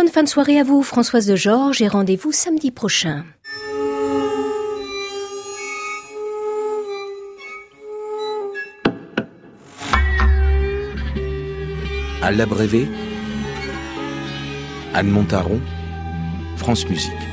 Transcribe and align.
Bonne 0.00 0.08
fin 0.08 0.22
de 0.22 0.28
soirée 0.30 0.58
à 0.58 0.64
vous, 0.64 0.82
Françoise 0.82 1.26
de 1.26 1.36
Georges, 1.36 1.82
et 1.82 1.86
rendez-vous 1.86 2.32
samedi 2.32 2.70
prochain. 2.70 3.22
À 12.22 12.32
l'abrévé, 12.32 12.88
Anne 14.94 15.10
Montaron, 15.10 15.60
France 16.56 16.88
Musique. 16.88 17.29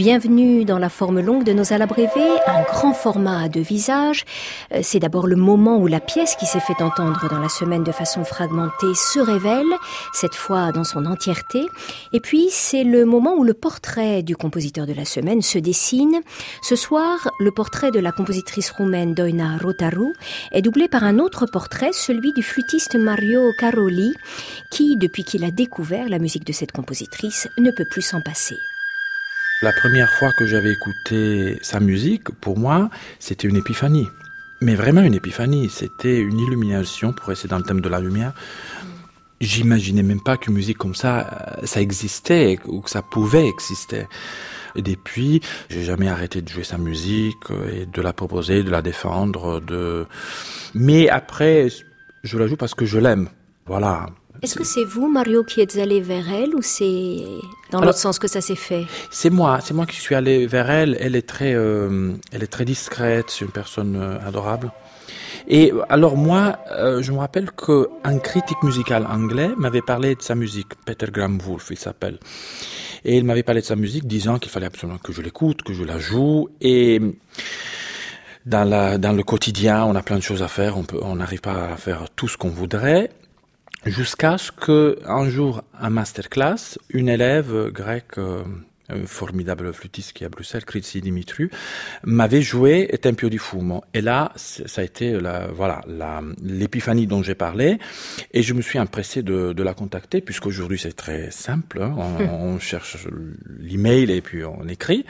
Bienvenue 0.00 0.64
dans 0.64 0.78
la 0.78 0.88
forme 0.88 1.20
longue 1.20 1.44
de 1.44 1.52
nos 1.52 1.74
alabrévés, 1.74 2.38
un 2.46 2.62
grand 2.62 2.94
format 2.94 3.42
à 3.42 3.48
deux 3.50 3.60
visages. 3.60 4.24
Euh, 4.72 4.80
c'est 4.82 4.98
d'abord 4.98 5.26
le 5.26 5.36
moment 5.36 5.76
où 5.76 5.86
la 5.86 6.00
pièce 6.00 6.36
qui 6.36 6.46
s'est 6.46 6.58
fait 6.58 6.82
entendre 6.82 7.28
dans 7.28 7.38
la 7.38 7.50
semaine 7.50 7.84
de 7.84 7.92
façon 7.92 8.24
fragmentée 8.24 8.94
se 8.94 9.20
révèle, 9.20 9.66
cette 10.14 10.34
fois 10.34 10.72
dans 10.72 10.84
son 10.84 11.04
entièreté. 11.04 11.66
Et 12.14 12.20
puis 12.20 12.46
c'est 12.48 12.82
le 12.82 13.04
moment 13.04 13.34
où 13.34 13.44
le 13.44 13.52
portrait 13.52 14.22
du 14.22 14.36
compositeur 14.36 14.86
de 14.86 14.94
la 14.94 15.04
semaine 15.04 15.42
se 15.42 15.58
dessine. 15.58 16.22
Ce 16.62 16.76
soir, 16.76 17.28
le 17.38 17.50
portrait 17.50 17.90
de 17.90 18.00
la 18.00 18.10
compositrice 18.10 18.70
roumaine 18.70 19.12
Doina 19.12 19.58
Rotaru 19.58 20.14
est 20.52 20.62
doublé 20.62 20.88
par 20.88 21.04
un 21.04 21.18
autre 21.18 21.44
portrait, 21.44 21.90
celui 21.92 22.32
du 22.32 22.42
flûtiste 22.42 22.94
Mario 22.94 23.52
Caroli, 23.58 24.14
qui, 24.70 24.96
depuis 24.96 25.24
qu'il 25.24 25.44
a 25.44 25.50
découvert 25.50 26.08
la 26.08 26.18
musique 26.18 26.46
de 26.46 26.54
cette 26.54 26.72
compositrice, 26.72 27.48
ne 27.58 27.70
peut 27.70 27.84
plus 27.84 28.00
s'en 28.00 28.22
passer. 28.22 28.56
La 29.62 29.74
première 29.74 30.10
fois 30.10 30.32
que 30.32 30.46
j'avais 30.46 30.72
écouté 30.72 31.58
sa 31.60 31.80
musique, 31.80 32.30
pour 32.40 32.58
moi, 32.58 32.88
c'était 33.18 33.46
une 33.46 33.56
épiphanie. 33.56 34.08
Mais 34.62 34.74
vraiment 34.74 35.02
une 35.02 35.12
épiphanie. 35.12 35.68
C'était 35.68 36.18
une 36.18 36.38
illumination, 36.38 37.12
pour 37.12 37.28
rester 37.28 37.46
dans 37.46 37.58
le 37.58 37.64
thème 37.64 37.82
de 37.82 37.88
la 37.90 38.00
lumière. 38.00 38.32
J'imaginais 39.42 40.02
même 40.02 40.22
pas 40.22 40.38
qu'une 40.38 40.54
musique 40.54 40.78
comme 40.78 40.94
ça, 40.94 41.58
euh, 41.60 41.66
ça 41.66 41.82
existait, 41.82 42.58
ou 42.64 42.80
que 42.80 42.88
ça 42.88 43.02
pouvait 43.02 43.46
exister. 43.46 44.06
Et 44.76 44.82
depuis, 44.82 45.42
j'ai 45.68 45.84
jamais 45.84 46.08
arrêté 46.08 46.40
de 46.40 46.48
jouer 46.48 46.64
sa 46.64 46.78
musique, 46.78 47.50
euh, 47.50 47.82
et 47.82 47.84
de 47.84 48.00
la 48.00 48.14
proposer, 48.14 48.62
de 48.62 48.70
la 48.70 48.80
défendre, 48.80 49.60
de... 49.60 50.06
Mais 50.72 51.10
après, 51.10 51.68
je 52.22 52.38
la 52.38 52.46
joue 52.46 52.56
parce 52.56 52.74
que 52.74 52.86
je 52.86 52.98
l'aime. 52.98 53.28
Voilà. 53.66 54.06
Est-ce 54.42 54.54
que 54.54 54.64
c'est 54.64 54.84
vous, 54.84 55.08
Mario, 55.08 55.44
qui 55.44 55.60
êtes 55.60 55.76
allé 55.76 56.00
vers 56.00 56.32
elle 56.32 56.54
ou 56.54 56.62
c'est 56.62 57.24
dans 57.70 57.80
l'autre 57.82 57.98
sens 57.98 58.18
que 58.18 58.26
ça 58.26 58.40
s'est 58.40 58.54
fait? 58.54 58.86
C'est 59.10 59.28
moi, 59.28 59.60
c'est 59.60 59.74
moi 59.74 59.84
qui 59.84 59.96
suis 59.96 60.14
allé 60.14 60.46
vers 60.46 60.70
elle. 60.70 60.96
Elle 60.98 61.14
est 61.14 61.28
très, 61.28 61.52
euh, 61.54 62.12
elle 62.32 62.42
est 62.42 62.46
très 62.46 62.64
discrète, 62.64 63.26
c'est 63.28 63.44
une 63.44 63.50
personne 63.50 63.96
euh, 63.96 64.26
adorable. 64.26 64.72
Et 65.46 65.72
alors 65.90 66.16
moi, 66.16 66.58
euh, 66.70 67.02
je 67.02 67.12
me 67.12 67.18
rappelle 67.18 67.50
qu'un 67.50 68.18
critique 68.18 68.62
musical 68.62 69.06
anglais 69.06 69.50
m'avait 69.58 69.82
parlé 69.82 70.14
de 70.14 70.22
sa 70.22 70.34
musique, 70.34 70.68
Peter 70.86 71.06
Graham 71.12 71.38
Wolf, 71.38 71.68
il 71.70 71.78
s'appelle. 71.78 72.18
Et 73.04 73.18
il 73.18 73.24
m'avait 73.24 73.42
parlé 73.42 73.60
de 73.60 73.66
sa 73.66 73.76
musique, 73.76 74.06
disant 74.06 74.38
qu'il 74.38 74.50
fallait 74.50 74.66
absolument 74.66 74.98
que 74.98 75.12
je 75.12 75.20
l'écoute, 75.20 75.62
que 75.62 75.74
je 75.74 75.84
la 75.84 75.98
joue. 75.98 76.48
Et 76.62 77.00
dans, 78.46 78.64
la, 78.64 78.96
dans 78.96 79.12
le 79.12 79.22
quotidien, 79.22 79.84
on 79.84 79.94
a 79.94 80.02
plein 80.02 80.16
de 80.16 80.22
choses 80.22 80.42
à 80.42 80.48
faire, 80.48 80.78
on 80.78 80.84
peut, 80.84 80.98
on 81.02 81.16
n'arrive 81.16 81.40
pas 81.40 81.72
à 81.72 81.76
faire 81.76 82.06
tout 82.16 82.28
ce 82.28 82.38
qu'on 82.38 82.48
voudrait 82.48 83.10
jusqu'à 83.86 84.38
ce 84.38 84.52
que 84.52 84.98
un 85.06 85.28
jour, 85.28 85.62
un 85.78 85.90
masterclass, 85.90 86.78
une 86.90 87.08
élève 87.08 87.70
grecque, 87.70 88.18
euh, 88.18 89.06
formidable 89.06 89.72
flûtiste 89.72 90.12
qui 90.12 90.24
est 90.24 90.26
à 90.26 90.30
Bruxelles, 90.30 90.64
Kritsi 90.64 91.00
Dimitru, 91.00 91.50
m'avait 92.04 92.42
joué 92.42 92.88
Tempio 93.00 93.28
di 93.28 93.38
Fumo. 93.38 93.84
Et 93.94 94.00
là, 94.00 94.32
ça 94.36 94.80
a 94.80 94.84
été 94.84 95.12
la, 95.20 95.46
voilà, 95.48 95.80
l'épiphanie 96.42 97.06
dont 97.06 97.22
j'ai 97.22 97.34
parlé. 97.34 97.78
Et 98.32 98.42
je 98.42 98.54
me 98.54 98.62
suis 98.62 98.78
empressé 98.78 99.22
de, 99.22 99.52
de 99.52 99.62
la 99.62 99.74
contacter, 99.74 100.20
puisqu'aujourd'hui 100.20 100.78
c'est 100.78 100.96
très 100.96 101.30
simple. 101.30 101.82
Hein. 101.82 101.94
on, 102.18 102.54
on 102.54 102.58
cherche 102.58 103.06
l'email 103.58 104.10
et 104.10 104.20
puis 104.20 104.44
on 104.44 104.66
écrit. 104.68 105.04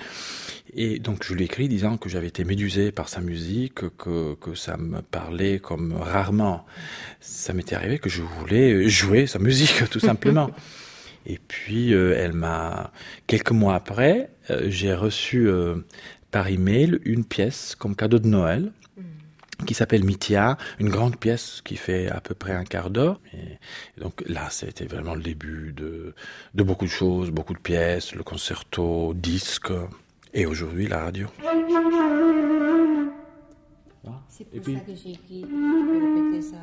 Et 0.74 0.98
donc 0.98 1.24
je 1.24 1.34
lui 1.34 1.42
ai 1.42 1.44
écrit 1.46 1.68
disant 1.68 1.96
que 1.96 2.08
j'avais 2.08 2.28
été 2.28 2.44
médusé 2.44 2.92
par 2.92 3.08
sa 3.08 3.20
musique, 3.20 3.96
que, 3.96 4.34
que 4.34 4.54
ça 4.54 4.76
me 4.76 5.02
parlait 5.02 5.58
comme 5.58 5.94
rarement. 5.94 6.64
Ça 7.20 7.52
m'était 7.52 7.74
arrivé 7.74 7.98
que 7.98 8.08
je 8.08 8.22
voulais 8.22 8.88
jouer 8.88 9.26
sa 9.26 9.38
musique 9.38 9.88
tout 9.90 10.00
simplement. 10.00 10.50
Et 11.26 11.38
puis 11.48 11.92
euh, 11.94 12.14
elle 12.16 12.32
m'a 12.32 12.92
quelques 13.26 13.50
mois 13.50 13.74
après, 13.74 14.30
euh, 14.50 14.66
j'ai 14.68 14.94
reçu 14.94 15.48
euh, 15.48 15.76
par 16.30 16.48
email 16.48 16.98
une 17.04 17.24
pièce 17.24 17.74
comme 17.78 17.94
cadeau 17.94 18.18
de 18.18 18.26
Noël 18.26 18.72
mm. 18.96 19.64
qui 19.66 19.74
s'appelle 19.74 20.04
Mitia, 20.04 20.56
une 20.78 20.88
grande 20.88 21.16
pièce 21.18 21.60
qui 21.62 21.76
fait 21.76 22.08
à 22.08 22.20
peu 22.20 22.34
près 22.34 22.52
un 22.52 22.64
quart 22.64 22.90
d'heure. 22.90 23.20
Et 23.34 24.00
donc 24.00 24.22
là, 24.26 24.48
c'était 24.50 24.86
vraiment 24.86 25.14
le 25.14 25.22
début 25.22 25.74
de, 25.76 26.14
de 26.54 26.62
beaucoup 26.62 26.86
de 26.86 26.90
choses, 26.90 27.30
beaucoup 27.30 27.54
de 27.54 27.58
pièces, 27.58 28.14
le 28.14 28.22
concerto, 28.22 29.12
disque. 29.14 29.72
Et 30.32 30.46
aujourd'hui, 30.46 30.86
la 30.86 31.04
radio. 31.04 31.26
C'est 34.28 34.44
pour 34.44 34.60
puis... 34.60 34.74
ça 34.74 34.80
que 34.80 34.94
j'ai 34.94 35.10
écrit. 35.10 35.44
répéter 35.44 36.42
ça. 36.42 36.56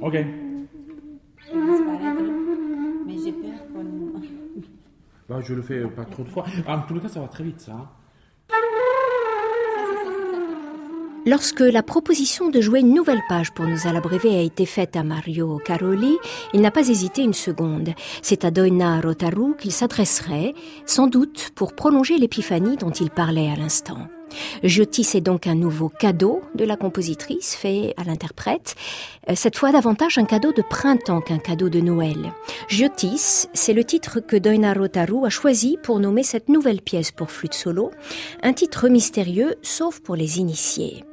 Ok. 0.00 0.14
Mais 3.06 3.18
j'ai 3.18 3.32
peur 3.32 3.66
qu'on. 3.72 4.20
Bah, 5.28 5.40
je 5.40 5.54
le 5.54 5.62
fais 5.62 5.86
pas 5.86 6.04
trop 6.04 6.22
de 6.22 6.28
fois. 6.28 6.44
Ah, 6.66 6.76
en 6.78 6.82
tout 6.82 7.00
cas, 7.00 7.08
ça 7.08 7.20
va 7.20 7.28
très 7.28 7.44
vite, 7.44 7.60
ça. 7.60 7.90
Lorsque 11.28 11.58
la 11.58 11.82
proposition 11.82 12.50
de 12.50 12.60
jouer 12.60 12.78
une 12.78 12.94
nouvelle 12.94 13.22
page 13.28 13.52
pour 13.52 13.66
nous 13.66 13.88
à 13.88 13.90
a 13.90 14.42
été 14.42 14.64
faite 14.64 14.94
à 14.94 15.02
Mario 15.02 15.58
Caroli, 15.58 16.16
il 16.54 16.60
n'a 16.60 16.70
pas 16.70 16.88
hésité 16.88 17.22
une 17.22 17.34
seconde. 17.34 17.94
C'est 18.22 18.44
à 18.44 18.52
Doina 18.52 19.00
Rotaru 19.00 19.56
qu'il 19.56 19.72
s'adresserait, 19.72 20.54
sans 20.84 21.08
doute 21.08 21.50
pour 21.56 21.74
prolonger 21.74 22.16
l'épiphanie 22.16 22.76
dont 22.76 22.92
il 22.92 23.10
parlait 23.10 23.50
à 23.50 23.56
l'instant. 23.56 24.06
Giotis 24.62 25.08
est 25.14 25.20
donc 25.20 25.48
un 25.48 25.56
nouveau 25.56 25.88
cadeau 25.88 26.42
de 26.54 26.64
la 26.64 26.76
compositrice 26.76 27.56
fait 27.56 27.92
à 27.96 28.04
l'interprète, 28.04 28.76
euh, 29.28 29.32
cette 29.34 29.56
fois 29.56 29.72
davantage 29.72 30.18
un 30.18 30.26
cadeau 30.26 30.52
de 30.52 30.62
printemps 30.62 31.20
qu'un 31.20 31.38
cadeau 31.38 31.68
de 31.68 31.80
Noël. 31.80 32.32
Giotis, 32.68 33.48
c'est 33.52 33.72
le 33.72 33.82
titre 33.82 34.20
que 34.20 34.36
Doina 34.36 34.74
Rotaru 34.74 35.26
a 35.26 35.30
choisi 35.30 35.76
pour 35.82 35.98
nommer 35.98 36.22
cette 36.22 36.48
nouvelle 36.48 36.82
pièce 36.82 37.10
pour 37.10 37.32
flûte 37.32 37.54
solo, 37.54 37.90
un 38.44 38.52
titre 38.52 38.88
mystérieux 38.88 39.56
sauf 39.62 39.98
pour 39.98 40.14
les 40.14 40.38
initiés. 40.38 41.04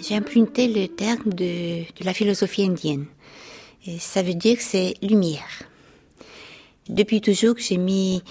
J'ai 0.00 0.16
emprunté 0.16 0.68
le 0.68 0.88
terme 0.88 1.32
de, 1.32 1.84
la 2.04 2.14
philosophie 2.14 2.64
indienne. 2.64 3.06
Ça 3.98 4.22
veut 4.22 4.34
dire 4.34 4.56
que 4.56 4.62
c'est 4.62 4.94
lumière. 5.02 5.62
Depuis 6.88 7.20
toujours, 7.20 7.54
j'ai 7.58 7.76
mis 7.76 8.22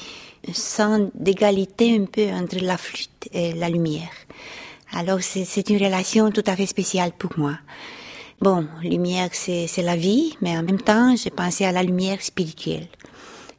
un 0.48 0.54
sens 0.54 1.10
d'égalité 1.14 1.96
un 1.96 2.06
peu 2.06 2.30
entre 2.30 2.58
la 2.60 2.78
flûte 2.78 3.30
et 3.34 3.54
la 3.54 3.70
lumière. 3.70 4.12
Alors 4.94 5.22
c'est 5.22 5.70
une 5.70 5.84
relation 5.84 6.32
tout 6.32 6.44
à 6.46 6.56
fait 6.56 6.66
spéciale 6.66 7.12
pour 7.18 7.32
moi. 7.38 7.58
Bon, 8.42 8.68
lumière 8.84 9.30
c'est 9.34 9.70
la 9.78 9.96
vie, 9.96 10.36
mais 10.42 10.58
en 10.58 10.64
même 10.64 10.82
temps 10.82 11.16
j'ai 11.16 11.30
pensé 11.30 11.64
à 11.64 11.72
la 11.72 11.84
lumière 11.84 12.22
spirituelle. 12.22 12.88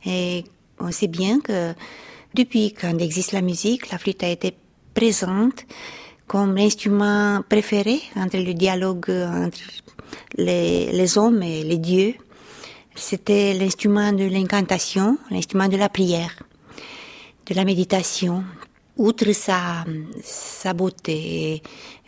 Et 0.04 0.44
on 0.78 0.90
sait 0.90 1.08
bien 1.08 1.40
que 1.40 1.72
depuis 2.34 2.72
quand 2.72 2.98
existe 2.98 3.32
la 3.32 3.42
musique, 3.42 3.90
la 3.90 3.98
flûte 3.98 4.22
a 4.22 4.28
été 4.28 4.54
présente 4.94 5.64
comme 6.32 6.56
l'instrument 6.56 7.42
préféré 7.46 8.00
entre 8.16 8.38
le 8.38 8.54
dialogue 8.54 9.10
entre 9.10 9.60
les, 10.38 11.18
hommes 11.18 11.42
et 11.42 11.62
les 11.62 11.76
dieux. 11.76 12.14
C'était 12.94 13.52
l'instrument 13.52 14.14
de 14.14 14.24
l'incantation, 14.24 15.18
l'instrument 15.30 15.68
de 15.68 15.76
la 15.76 15.90
prière, 15.90 16.42
de 17.44 17.54
la 17.54 17.66
méditation. 17.66 18.44
Outre 18.96 19.32
sa, 19.32 19.84
sa 20.22 20.72
beauté, 20.72 21.62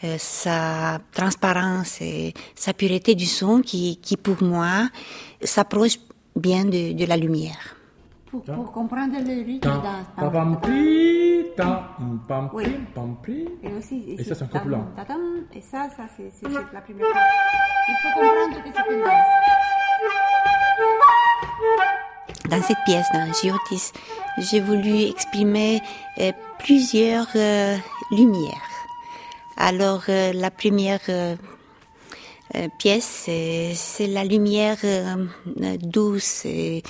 euh, 0.05 0.17
sa 0.19 1.00
transparence 1.12 2.00
et 2.00 2.32
sa 2.55 2.73
pureté 2.73 3.15
du 3.15 3.27
son 3.27 3.61
qui, 3.61 3.99
qui 4.00 4.17
pour 4.17 4.43
moi 4.43 4.88
s'approche 5.43 5.99
bien 6.35 6.65
de 6.65 7.05
la 7.05 7.19
lumière 7.19 7.74
pour, 8.43 8.73
comprendre 8.73 9.15
le 9.19 9.45
rythme 9.45 9.71
Oui. 12.53 12.65
Et, 13.63 13.73
aussi, 13.73 14.05
et, 14.09 14.25
ça, 14.25 14.35
c'est 14.35 14.45
un 14.45 14.47
plus 14.47 14.71
lent. 14.71 14.87
Et 15.55 15.61
ça, 15.61 15.89
ça 15.97 16.05
c'est 16.17 16.33
la 16.43 16.81
première 16.81 17.07
fois. 17.07 17.21
Il 17.89 17.95
faut 18.03 18.21
comprendre 18.21 18.57
que 18.63 18.71
c'est 18.75 18.95
une 18.95 19.03
danse. 19.03 19.13
Dans 22.51 22.63
cette 22.63 22.85
pièce, 22.85 23.07
dans 23.13 23.33
Giotis, 23.33 23.93
j'ai 24.39 24.61
voulu 24.61 25.03
exprimer 25.05 25.81
euh, 26.19 26.33
plusieurs 26.59 27.29
euh, 27.37 27.77
lumières. 28.11 28.71
Alors, 29.57 30.03
euh, 30.09 30.33
la 30.33 30.51
première 30.51 31.01
pièce, 32.79 33.29
c'est 33.75 34.07
la 34.07 34.25
lumière 34.25 34.77
douce 35.81 36.45
et 36.45 36.83
euh, 36.83 36.89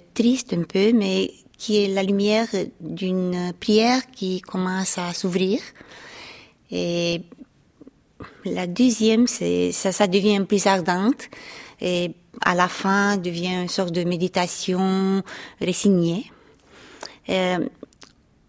triste 0.00 0.52
un 0.52 0.62
peu, 0.62 0.92
mais 0.92 1.30
qui 1.58 1.84
est 1.84 1.88
la 1.88 2.02
lumière 2.02 2.48
d'une 2.80 3.52
prière 3.60 4.10
qui 4.10 4.40
commence 4.40 4.98
à 4.98 5.12
s'ouvrir. 5.12 5.60
Et 6.70 7.22
la 8.44 8.66
deuxième, 8.66 9.26
ça, 9.26 10.06
devient 10.06 10.44
plus 10.48 10.66
ardente 10.66 11.28
et 11.80 12.12
à 12.40 12.54
la 12.54 12.68
fin 12.68 13.16
devient 13.16 13.62
une 13.62 13.68
sorte 13.68 13.92
de 13.92 14.04
méditation 14.04 15.22
résignée. 15.60 16.30
Euh, 17.28 17.58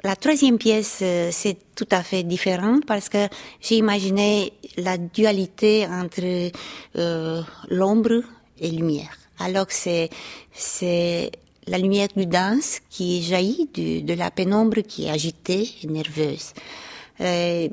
la 0.04 0.16
troisième 0.16 0.58
pièce, 0.58 1.00
euh, 1.02 1.30
c'est 1.32 1.58
tout 1.76 1.88
à 1.92 2.04
fait 2.04 2.24
différent 2.24 2.80
parce 2.86 3.10
que 3.10 3.28
j'ai 3.62 3.78
imaginé 3.78 4.54
la 4.78 4.98
dualité 4.98 5.88
entre 5.88 6.52
euh, 6.98 7.42
l'ombre 7.70 8.22
et 8.60 8.70
lumière. 8.70 9.23
Alors 9.44 9.68
que 9.68 9.74
c'est 9.74 10.10
c'est 10.54 11.32
la 11.68 11.78
lumière 11.78 12.08
du 12.16 12.26
danse 12.26 12.80
qui 12.90 13.22
jaillit 13.22 13.70
de, 13.74 14.14
la 14.14 14.32
pénombre 14.32 14.82
qui 14.82 15.06
est 15.06 15.10
agitée 15.10 15.70
et 15.84 15.88
nerveuse. 15.88 16.54
Euh, 17.22 17.70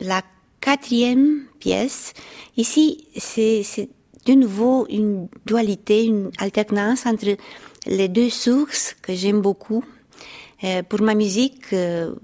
la 0.00 0.22
quatrième 0.60 1.44
pièce, 1.58 2.12
ici, 2.56 3.06
c'est 3.16 3.88
de 4.26 4.32
nouveau 4.32 4.86
une 4.88 5.28
dualité, 5.46 6.04
une 6.04 6.30
alternance 6.38 7.06
entre 7.06 7.36
les 7.86 8.08
deux 8.08 8.30
sources 8.30 8.94
que 9.02 9.14
j'aime 9.14 9.40
beaucoup. 9.40 9.84
Euh, 10.62 10.82
pour 10.82 11.02
ma 11.02 11.14
musique, 11.14 11.72
euh, 11.72 12.14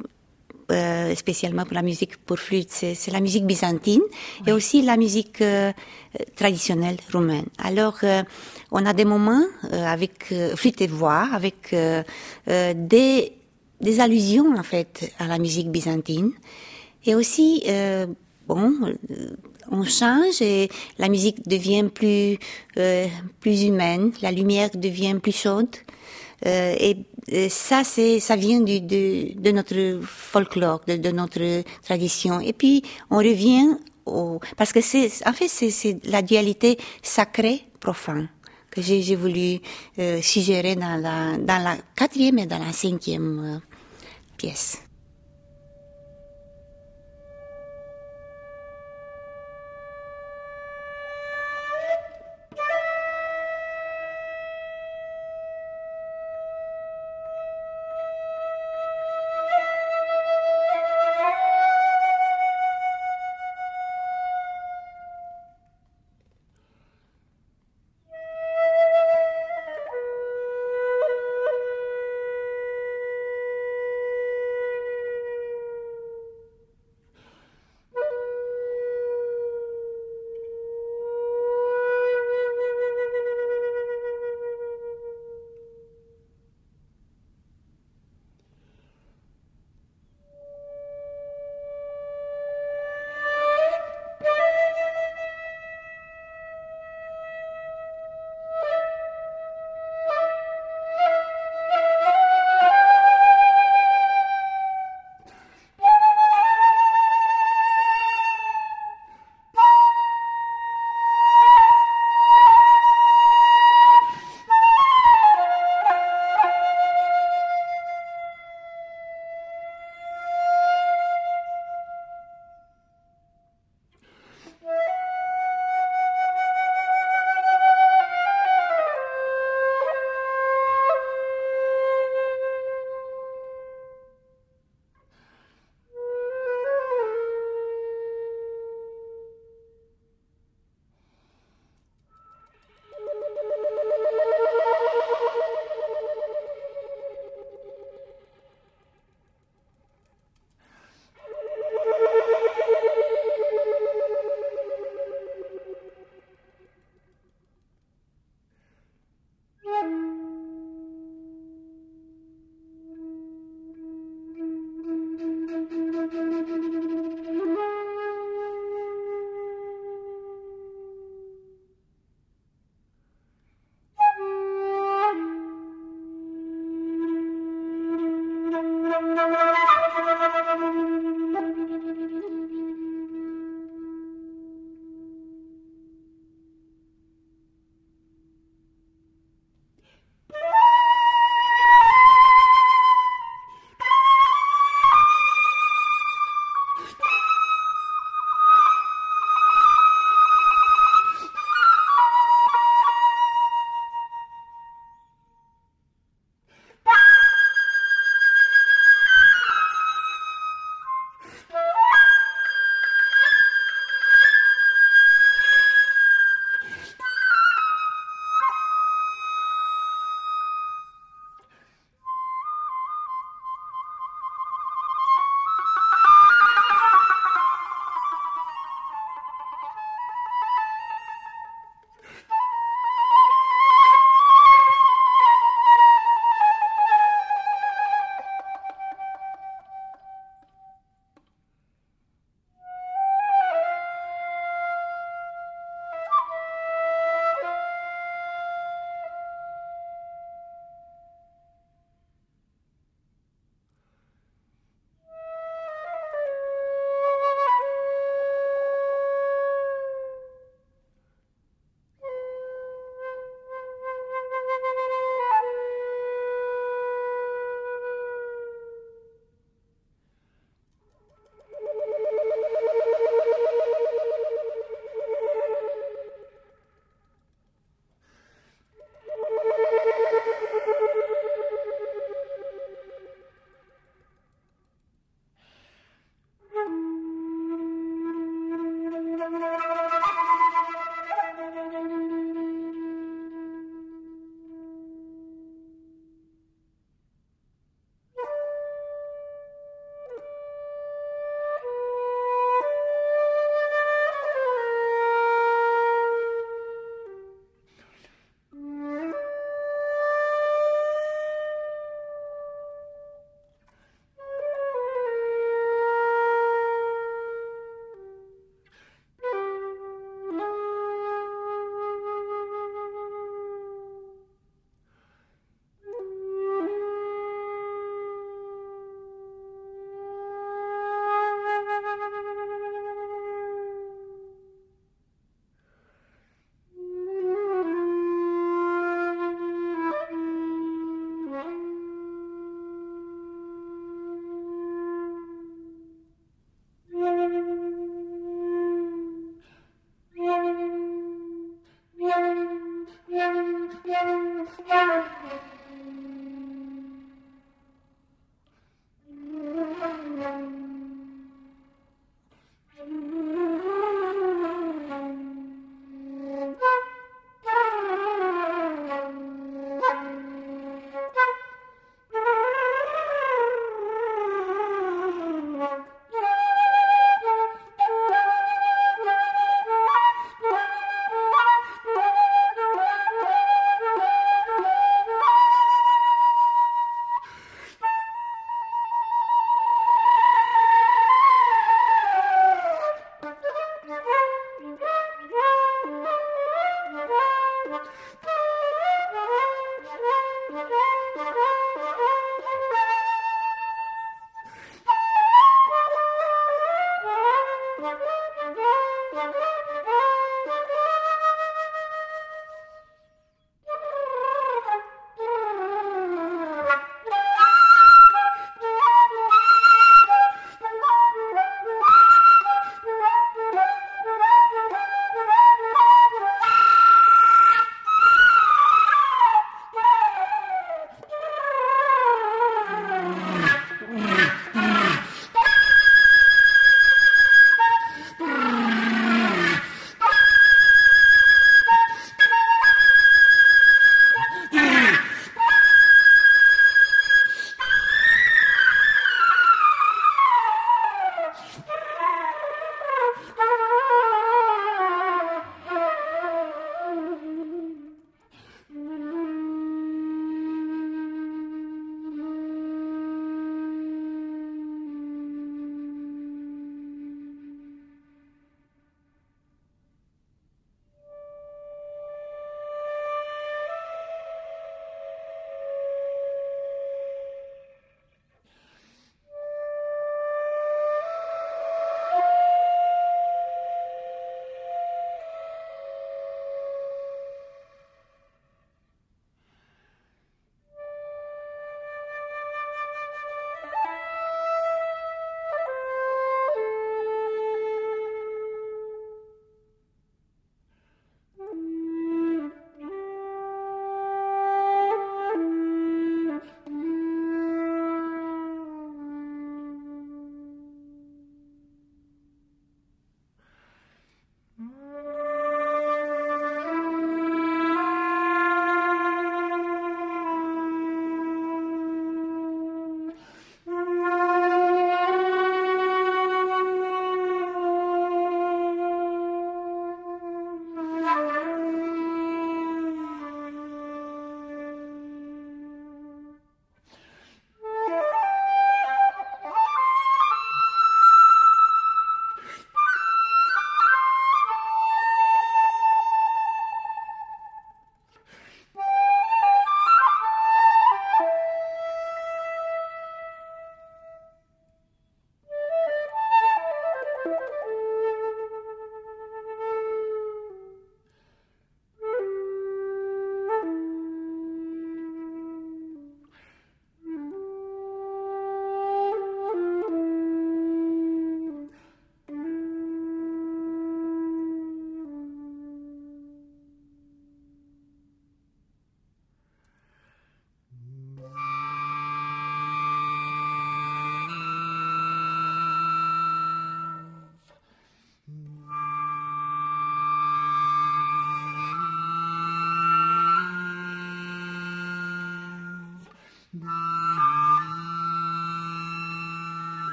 euh, 0.71 1.15
spécialement 1.15 1.65
pour 1.65 1.75
la 1.75 1.83
musique 1.83 2.17
pour 2.19 2.39
flûte, 2.39 2.71
c'est 2.71 3.11
la 3.11 3.21
musique 3.21 3.45
byzantine 3.45 4.03
et 4.47 4.53
aussi 4.53 4.83
la 4.83 4.97
musique 4.97 5.41
euh, 5.41 5.73
traditionnelle 6.37 6.97
roumaine. 7.13 7.47
Alors, 7.59 7.99
euh, 8.03 8.23
on 8.71 8.85
a 8.87 8.93
des 8.93 9.05
moments 9.05 9.45
avec 9.73 10.33
flûte 10.57 10.81
et 10.81 10.87
voix, 10.87 11.29
avec 11.33 11.75
des, 12.47 13.33
des 13.81 14.01
allusions 14.01 14.55
en 14.57 14.63
fait 14.63 15.13
à 15.19 15.27
la 15.27 15.39
musique 15.39 15.71
byzantine 15.71 16.33
et 17.05 17.15
aussi 17.15 17.65
bon, 18.47 18.73
on 19.71 19.85
change 19.85 20.41
et 20.41 20.69
la 20.99 21.09
musique 21.09 21.49
devient 21.49 21.89
plus 21.93 22.39
plus 23.41 23.65
humaine, 23.65 24.13
la 24.23 24.31
lumière 24.31 24.71
devient 24.75 25.19
plus 25.21 25.37
chaude. 25.37 25.75
Et, 26.47 26.97
ça, 27.49 27.85
c'est 27.85 28.21
ça 28.21 28.37
vient 28.37 28.61
du, 28.61 28.81
de, 28.81 29.39
de 29.41 29.51
notre 29.51 30.01
folklore, 30.05 30.81
de, 30.87 30.97
de, 30.97 31.11
notre 31.11 31.63
tradition. 31.83 32.41
Et 32.41 32.53
puis 32.53 32.83
on 33.11 33.19
revient 33.19 33.77
au 34.07 34.41
parce 34.57 34.73
que 34.73 34.81
c'est 34.81 35.11
en 35.27 35.33
fait 35.33 35.49
c'est 35.49 35.99
la 36.05 36.23
dualité 36.23 36.79
sacrée 37.03 37.65
profane 37.79 38.29
que 38.71 38.81
j'ai 38.83 39.17
voulu 39.17 39.61
euh, 39.99 40.23
suggérer 40.23 40.77
dans 40.77 40.97
la 40.97 41.37
dans 41.37 41.63
la 41.63 41.77
quatrième 41.97 42.39
et 42.39 42.47
dans 42.47 42.59
la 42.59 42.73
cinquième 42.73 43.57
euh, 43.57 43.59
pièce. 44.37 44.79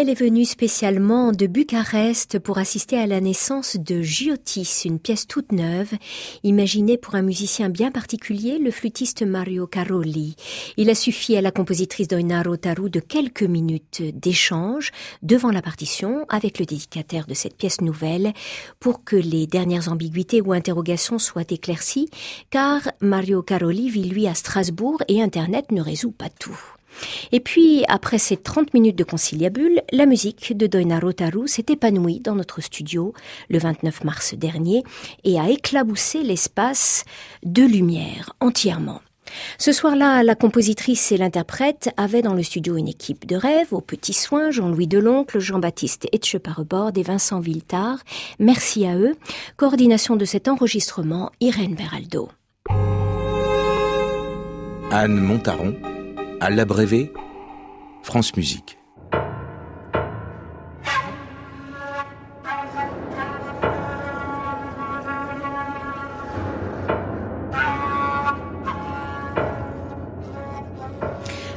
Elle 0.00 0.10
est 0.10 0.14
venue 0.14 0.44
spécialement 0.44 1.32
de 1.32 1.48
Bucarest 1.48 2.38
pour 2.38 2.58
assister 2.58 2.96
à 2.96 3.08
la 3.08 3.20
naissance 3.20 3.76
de 3.76 4.00
Giotis, 4.00 4.82
une 4.84 5.00
pièce 5.00 5.26
toute 5.26 5.50
neuve, 5.50 5.92
imaginée 6.44 6.96
pour 6.96 7.16
un 7.16 7.22
musicien 7.22 7.68
bien 7.68 7.90
particulier, 7.90 8.60
le 8.60 8.70
flûtiste 8.70 9.22
Mario 9.22 9.66
Caroli. 9.66 10.36
Il 10.76 10.88
a 10.88 10.94
suffi 10.94 11.36
à 11.36 11.40
la 11.40 11.50
compositrice 11.50 12.06
Doina 12.06 12.44
Rotaru 12.44 12.90
de 12.90 13.00
quelques 13.00 13.42
minutes 13.42 14.00
d'échange 14.14 14.92
devant 15.22 15.50
la 15.50 15.62
partition 15.62 16.26
avec 16.28 16.60
le 16.60 16.64
dédicataire 16.64 17.26
de 17.26 17.34
cette 17.34 17.56
pièce 17.56 17.80
nouvelle 17.80 18.34
pour 18.78 19.02
que 19.02 19.16
les 19.16 19.48
dernières 19.48 19.90
ambiguïtés 19.90 20.40
ou 20.40 20.52
interrogations 20.52 21.18
soient 21.18 21.42
éclaircies, 21.50 22.08
car 22.50 22.82
Mario 23.00 23.42
Caroli 23.42 23.90
vit 23.90 24.04
lui 24.04 24.28
à 24.28 24.34
Strasbourg 24.34 25.02
et 25.08 25.20
Internet 25.20 25.72
ne 25.72 25.82
résout 25.82 26.12
pas 26.12 26.28
tout. 26.28 26.77
Et 27.32 27.40
puis, 27.40 27.84
après 27.88 28.18
ces 28.18 28.36
30 28.36 28.74
minutes 28.74 28.96
de 28.96 29.04
conciliabule, 29.04 29.82
la 29.92 30.06
musique 30.06 30.56
de 30.56 30.66
Doina 30.66 30.98
Rotaru 30.98 31.46
s'est 31.48 31.66
épanouie 31.68 32.20
dans 32.20 32.34
notre 32.34 32.60
studio 32.60 33.12
le 33.48 33.58
29 33.58 34.04
mars 34.04 34.34
dernier 34.34 34.82
et 35.24 35.38
a 35.38 35.48
éclaboussé 35.48 36.22
l'espace 36.22 37.04
de 37.44 37.62
lumière 37.62 38.32
entièrement. 38.40 39.00
Ce 39.58 39.72
soir-là, 39.72 40.22
la 40.22 40.34
compositrice 40.34 41.12
et 41.12 41.16
l'interprète 41.16 41.90
avaient 41.96 42.22
dans 42.22 42.34
le 42.34 42.42
studio 42.42 42.76
une 42.76 42.88
équipe 42.88 43.26
de 43.26 43.36
rêve, 43.36 43.72
aux 43.72 43.80
petits 43.80 44.14
soins, 44.14 44.50
Jean-Louis 44.50 44.86
Deloncle, 44.86 45.38
Jean-Baptiste 45.38 46.08
Etcheparebord 46.12 46.92
et 46.96 47.02
Vincent 47.02 47.40
Viltard. 47.40 47.98
Merci 48.38 48.86
à 48.86 48.96
eux. 48.96 49.16
Coordination 49.56 50.16
de 50.16 50.24
cet 50.24 50.48
enregistrement, 50.48 51.30
Irène 51.40 51.74
Beraldo. 51.74 52.30
Anne 54.90 55.20
Montaron, 55.20 55.74
à 56.40 56.50
l'abrévé, 56.50 57.12
France 58.02 58.36
Musique. 58.36 58.77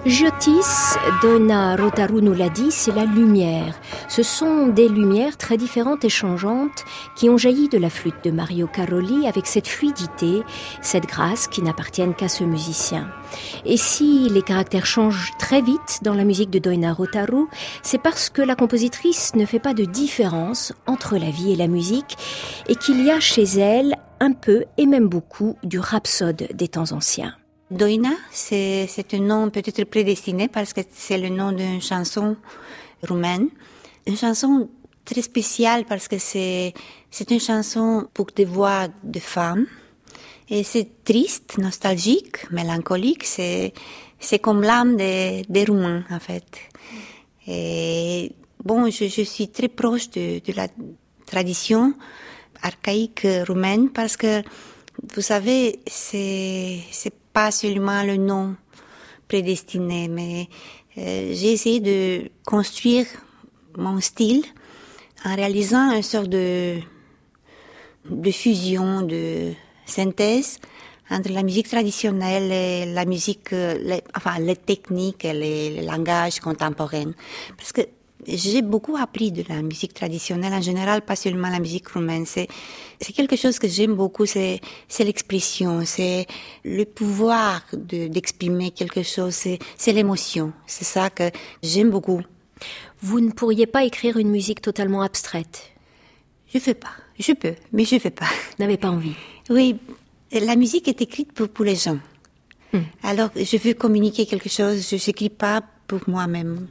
Giotis, 0.03 0.97
Donna 1.21 1.75
Rotaru 1.75 2.23
nous 2.23 2.33
l'a 2.33 2.49
dit, 2.49 2.71
c'est 2.71 2.93
la 2.93 3.05
lumière. 3.05 3.79
Ce 4.07 4.23
sont 4.23 4.65
des 4.65 4.89
lumières 4.89 5.37
très 5.37 5.57
différentes 5.57 6.03
et 6.03 6.09
changeantes 6.09 6.85
qui 7.15 7.29
ont 7.29 7.37
jailli 7.37 7.69
de 7.69 7.77
la 7.77 7.91
flûte 7.91 8.23
de 8.23 8.31
Mario 8.31 8.65
Caroli 8.65 9.27
avec 9.27 9.45
cette 9.45 9.67
fluidité, 9.67 10.41
cette 10.81 11.05
grâce 11.05 11.47
qui 11.47 11.61
n'appartiennent 11.61 12.15
qu'à 12.15 12.29
ce 12.29 12.43
musicien. 12.43 13.11
Et 13.63 13.77
si 13.77 14.27
les 14.27 14.41
caractères 14.41 14.87
changent 14.87 15.33
très 15.37 15.61
vite 15.61 15.99
dans 16.01 16.15
la 16.15 16.23
musique 16.23 16.49
de 16.49 16.57
Doina 16.57 16.93
Rotaru, 16.93 17.45
c'est 17.83 18.01
parce 18.01 18.31
que 18.31 18.41
la 18.41 18.55
compositrice 18.55 19.35
ne 19.35 19.45
fait 19.45 19.59
pas 19.59 19.75
de 19.75 19.85
différence 19.85 20.73
entre 20.87 21.17
la 21.17 21.29
vie 21.29 21.53
et 21.53 21.55
la 21.55 21.67
musique 21.67 22.17
et 22.67 22.75
qu'il 22.75 23.05
y 23.05 23.11
a 23.11 23.19
chez 23.19 23.43
elle 23.43 23.95
un 24.19 24.33
peu 24.33 24.65
et 24.79 24.87
même 24.87 25.07
beaucoup 25.07 25.57
du 25.63 25.77
rhapsode 25.77 26.47
des 26.55 26.67
temps 26.67 26.91
anciens. 26.91 27.35
Doina, 27.71 28.11
c'est 28.31 29.13
un 29.13 29.19
nom 29.19 29.49
peut-être 29.49 29.85
prédestiné 29.85 30.49
parce 30.49 30.73
que 30.73 30.81
c'est 30.91 31.17
le 31.17 31.29
nom 31.29 31.53
d'une 31.53 31.81
chanson 31.81 32.35
roumaine. 33.07 33.47
Une 34.05 34.17
chanson 34.17 34.69
très 35.05 35.21
spéciale 35.21 35.85
parce 35.85 36.09
que 36.09 36.17
c'est 36.17 36.73
une 37.29 37.39
chanson 37.39 38.09
pour 38.13 38.27
des 38.35 38.43
voix 38.43 38.89
de 39.03 39.19
femmes. 39.19 39.67
Et 40.49 40.63
c'est 40.63 41.05
triste, 41.05 41.59
nostalgique, 41.59 42.51
mélancolique. 42.51 43.23
C'est 43.23 44.39
comme 44.41 44.63
l'âme 44.63 44.97
des, 44.97 45.45
des 45.47 45.63
Roumains, 45.63 46.03
en 46.11 46.19
fait. 46.19 46.43
Et 47.47 48.33
bon, 48.61 48.89
je, 48.91 49.05
suis 49.07 49.47
très 49.47 49.69
proche 49.69 50.09
de 50.09 50.53
la 50.53 50.67
tradition 51.25 51.93
archaïque 52.61 53.25
roumaine 53.47 53.89
parce 53.91 54.17
que, 54.17 54.43
vous 55.15 55.21
savez, 55.21 55.79
c'est 55.87 56.81
pas 57.33 57.51
seulement 57.51 58.03
le 58.03 58.17
nom 58.17 58.55
prédestiné, 59.27 60.07
mais 60.07 60.49
euh, 60.97 61.31
j'ai 61.33 61.53
essayé 61.53 61.79
de 61.79 62.29
construire 62.45 63.05
mon 63.77 64.01
style 64.01 64.43
en 65.23 65.35
réalisant 65.35 65.91
une 65.91 66.01
sorte 66.01 66.27
de, 66.27 66.79
de 68.09 68.31
fusion, 68.31 69.01
de 69.01 69.53
synthèse 69.85 70.59
entre 71.09 71.31
la 71.31 71.43
musique 71.43 71.67
traditionnelle 71.67 72.51
et 72.51 72.85
la 72.93 73.05
musique, 73.05 73.53
euh, 73.53 73.99
enfin 74.15 74.39
les 74.39 74.55
techniques 74.55 75.25
et 75.25 75.33
les, 75.33 75.69
les 75.69 75.81
langages 75.83 76.39
contemporains. 76.39 77.11
Parce 77.57 77.71
que 77.71 77.81
j'ai 78.27 78.61
beaucoup 78.61 78.97
appris 78.97 79.31
de 79.31 79.43
la 79.49 79.61
musique 79.61 79.93
traditionnelle 79.93 80.53
en 80.53 80.61
général, 80.61 81.01
pas 81.01 81.15
seulement 81.15 81.49
la 81.49 81.59
musique 81.59 81.87
roumaine. 81.87 82.25
C'est, 82.25 82.47
quelque 83.13 83.35
chose 83.35 83.59
que 83.59 83.67
j'aime 83.67 83.95
beaucoup, 83.95 84.25
c'est, 84.25 84.61
l'expression, 84.99 85.81
c'est 85.85 86.27
le 86.63 86.85
pouvoir 86.85 87.63
de, 87.73 88.07
d'exprimer 88.07 88.71
quelque 88.71 89.03
chose, 89.03 89.33
c'est, 89.33 89.91
l'émotion. 89.91 90.53
C'est 90.67 90.85
ça 90.85 91.09
que 91.09 91.31
j'aime 91.63 91.89
beaucoup. 91.89 92.21
Vous 93.01 93.19
ne 93.19 93.31
pourriez 93.31 93.65
pas 93.65 93.83
écrire 93.85 94.17
une 94.17 94.29
musique 94.29 94.61
totalement 94.61 95.01
abstraite? 95.01 95.71
Je 96.53 96.59
fais 96.59 96.75
pas. 96.75 96.91
Je 97.17 97.33
peux, 97.33 97.55
mais 97.71 97.85
je 97.85 97.97
fais 97.97 98.11
pas. 98.11 98.25
Vous 98.25 98.63
n'avez 98.63 98.77
pas 98.77 98.89
envie? 98.89 99.15
Oui, 99.49 99.77
la 100.31 100.55
musique 100.55 100.87
est 100.87 101.01
écrite 101.01 101.33
pour, 101.33 101.49
pour 101.49 101.65
les 101.65 101.75
gens. 101.75 101.99
Hmm. 102.73 102.81
Alors, 103.03 103.29
je 103.35 103.57
veux 103.57 103.73
communiquer 103.73 104.25
quelque 104.25 104.49
chose, 104.49 104.87
je 104.89 104.95
n'écris 104.95 105.29
pas 105.29 105.61
pour 105.87 106.01
moi-même. 106.07 106.67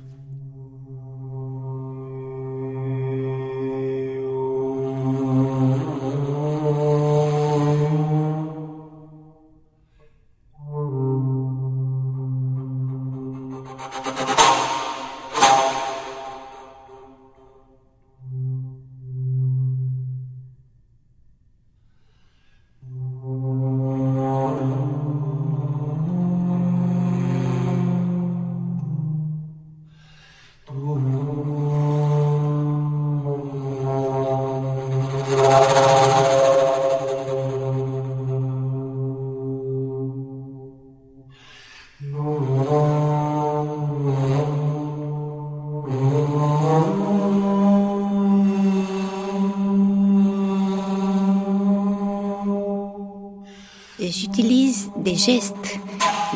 Gestes 55.20 55.78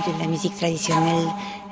de 0.06 0.20
la 0.20 0.26
musique 0.26 0.56
traditionnelle, 0.56 1.28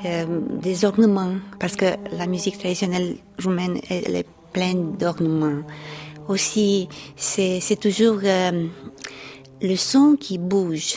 euh, 0.07 0.40
des 0.61 0.85
ornements, 0.85 1.35
parce 1.61 1.77
que 1.77 1.96
la 2.12 2.27
musique 2.27 2.59
traditionnelle 2.59 3.16
roumaine, 3.42 3.79
elle 3.90 4.16
est 4.16 4.27
pleine 4.53 4.92
d'ornements. 4.96 5.62
Aussi, 6.29 6.88
c'est 7.16 7.81
toujours 7.81 8.20
euh, 8.25 8.66
le 9.61 9.77
son 9.77 10.16
qui 10.18 10.38
bouge, 10.38 10.94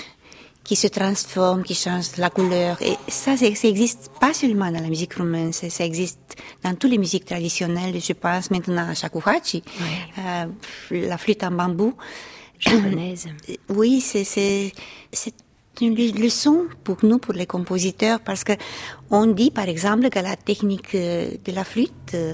qui 0.64 0.76
se 0.76 0.88
transforme, 0.88 1.64
qui 1.64 1.76
change 1.76 2.16
la 2.18 2.30
couleur. 2.30 2.82
Et 2.82 2.96
ça, 3.10 3.36
ça 3.36 3.46
existe 3.46 4.10
pas 4.20 4.34
seulement 4.34 4.72
dans 4.72 4.82
la 4.82 4.88
musique 4.88 5.16
roumaine, 5.16 5.52
ça, 5.52 5.70
ça 5.70 5.84
existe 5.84 6.38
dans 6.64 6.76
toutes 6.76 6.92
les 6.92 6.98
musiques 6.98 7.26
traditionnelles. 7.26 8.00
Je 8.00 8.14
pense 8.14 8.52
maintenant 8.52 8.88
à 8.88 8.94
shakuhachi, 8.94 9.64
euh, 10.20 10.46
la 10.92 11.18
flûte 11.18 11.44
en 11.44 11.52
bambou. 11.52 11.94
Japonaise. 12.58 13.28
Oui, 13.68 14.00
c'est 14.00 14.72
une 15.82 15.96
le- 15.96 16.20
leçon 16.22 16.66
pour 16.84 16.98
nous, 17.04 17.18
pour 17.18 17.34
les 17.34 17.46
compositeurs, 17.46 18.20
parce 18.20 18.44
que 18.44 18.54
on 19.12 19.26
dit 19.28 19.52
par 19.52 19.68
exemple 19.70 20.10
que 20.10 20.20
la 20.20 20.36
technique 20.36 20.96
euh, 20.96 21.30
de 21.46 21.52
la 21.52 21.64
flûte 21.64 21.92
euh, 22.14 22.34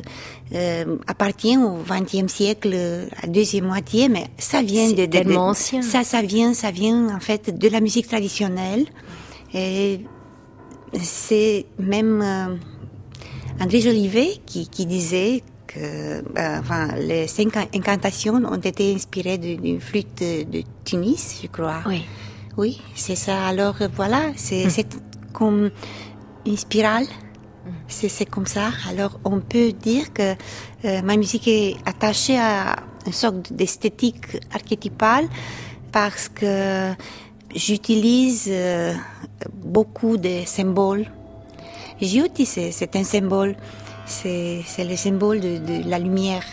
euh, 0.53 0.97
appartient 1.07 1.57
au 1.57 1.77
XXe 1.89 2.31
siècle, 2.31 2.73
à 3.17 3.25
la 3.25 3.31
deuxième 3.31 3.65
moitié, 3.65 4.09
mais 4.09 4.25
ça 4.37 4.61
vient 4.61 4.89
de, 4.89 4.95
de- 4.95 5.05
de- 5.05 5.11
tellement 5.11 5.47
ancien. 5.49 5.81
Ça, 5.81 6.03
ça 6.03 6.21
vient, 6.21 6.53
ça 6.53 6.71
vient 6.71 7.15
en 7.15 7.19
fait 7.19 7.57
de 7.57 7.67
la 7.69 7.79
musique 7.81 8.07
traditionnelle. 8.07 8.85
Et 9.53 10.01
c'est 10.93 11.65
même 11.79 12.21
euh, 12.21 12.55
André 13.59 13.81
Jolivet 13.81 14.37
qui, 14.45 14.67
qui 14.67 14.85
disait 14.85 15.43
que 15.67 16.21
enfin, 16.59 16.95
les 16.97 17.27
cinq 17.27 17.55
incantations 17.73 18.35
ont 18.35 18.55
été 18.57 18.93
inspirées 18.93 19.37
de- 19.37 19.55
d'une 19.55 19.79
flûte 19.79 20.19
de, 20.19 20.43
de 20.43 20.63
Tunis, 20.83 21.39
je 21.41 21.47
crois. 21.47 21.81
Oui. 21.87 22.01
Oui, 22.57 22.81
c'est 22.95 23.15
ça. 23.15 23.45
Alors 23.45 23.75
euh, 23.81 23.87
voilà, 23.95 24.31
c'est 24.35 24.69
c'est 24.69 24.87
comme 25.31 25.71
une 26.45 26.57
spirale 26.57 27.05
C'est 27.87 28.25
comme 28.25 28.45
ça. 28.45 28.71
Alors 28.89 29.19
on 29.23 29.39
peut 29.39 29.71
dire 29.71 30.11
que 30.13 30.35
euh, 30.85 31.01
ma 31.01 31.15
musique 31.15 31.47
est 31.47 31.77
attachée 31.85 32.37
à 32.37 32.75
une 33.05 33.13
sorte 33.13 33.53
d'esthétique 33.53 34.37
archétypale 34.53 35.27
parce 35.91 36.27
que 36.29 36.91
j'utilise 37.55 38.47
euh, 38.49 38.93
beaucoup 39.53 40.17
de 40.17 40.41
symboles. 40.45 41.05
Giotti, 42.01 42.45
c'est 42.45 42.95
un 42.95 43.03
symbole, 43.03 43.55
c'est 44.05 44.63
le 44.79 44.95
symbole 44.95 45.39
de, 45.39 45.57
de 45.59 45.89
la 45.89 45.99
lumière. 45.99 46.43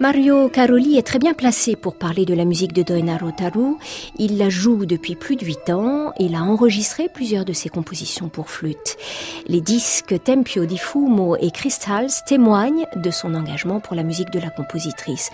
Mario 0.00 0.48
Caroli 0.48 0.96
est 0.96 1.02
très 1.02 1.18
bien 1.18 1.34
placé 1.34 1.74
pour 1.74 1.96
parler 1.96 2.24
de 2.24 2.32
la 2.32 2.44
musique 2.44 2.72
de 2.72 2.84
Doina 2.84 3.16
Rotaru. 3.16 3.74
Il 4.16 4.38
la 4.38 4.48
joue 4.48 4.86
depuis 4.86 5.16
plus 5.16 5.34
de 5.34 5.44
huit 5.44 5.70
ans 5.70 6.12
et 6.20 6.26
il 6.26 6.36
a 6.36 6.42
enregistré 6.42 7.08
plusieurs 7.12 7.44
de 7.44 7.52
ses 7.52 7.68
compositions 7.68 8.28
pour 8.28 8.48
flûte. 8.48 8.96
Les 9.48 9.60
disques 9.60 10.14
Tempio 10.22 10.66
di 10.66 10.78
Fumo 10.78 11.34
et 11.40 11.50
Crystals 11.50 12.12
témoignent 12.28 12.86
de 12.94 13.10
son 13.10 13.34
engagement 13.34 13.80
pour 13.80 13.96
la 13.96 14.04
musique 14.04 14.30
de 14.30 14.38
la 14.38 14.50
compositrice. 14.50 15.30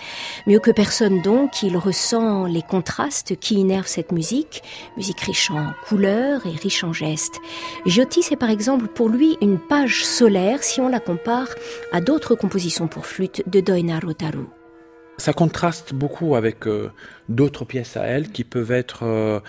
Mieux 0.46 0.61
que 0.61 0.70
personne 0.70 1.20
donc, 1.20 1.62
il 1.62 1.77
ressent 1.77 2.46
les 2.46 2.62
contrastes 2.62 3.37
qui 3.37 3.57
innervent 3.57 3.87
cette 3.87 4.12
musique, 4.12 4.62
musique 4.96 5.20
riche 5.20 5.50
en 5.50 5.74
couleurs 5.87 6.46
et 6.46 6.57
riche 6.57 6.85
en 6.85 6.94
gestes. 6.94 7.38
Giotti, 7.85 8.22
c'est 8.22 8.37
par 8.37 8.48
exemple 8.48 8.87
pour 8.87 9.11
lui 9.11 9.37
une 9.42 9.59
page 9.59 10.07
solaire 10.07 10.62
si 10.62 10.81
on 10.81 10.88
la 10.88 11.00
compare 11.00 11.48
à 11.92 12.00
d'autres 12.00 12.35
compositions 12.35 12.88
pour 12.88 13.05
flûte 13.05 13.42
de 13.46 13.61
Doina 13.61 13.98
Rotaru. 13.98 14.46
Ça 15.18 15.33
contraste 15.33 15.94
beaucoup 15.94 16.35
avec 16.35 16.66
euh, 16.66 16.90
d'autres 17.29 17.64
pièces 17.64 17.96
à 17.96 18.05
elle 18.05 18.31
qui 18.31 18.44
peuvent 18.44 18.72
être 18.72 19.05
euh, 19.05 19.40